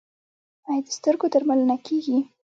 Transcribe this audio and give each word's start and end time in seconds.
آیا 0.69 0.81
د 0.85 0.87
سترګو 0.97 1.25
درملنه 1.33 1.75
کیږي؟ 1.85 2.17